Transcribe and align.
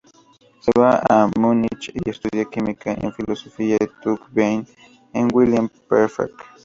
Se 0.61 0.71
va 0.79 0.99
a 1.07 1.29
Múnich 1.37 1.91
y 1.93 2.09
estudia 2.09 2.45
Química, 2.49 2.93
y 2.99 3.11
Fisiología 3.11 3.77
en 3.79 3.89
Tübingen 4.01 4.67
con 5.13 5.29
Wilhelm 5.31 5.69
Pfeffer. 5.69 6.31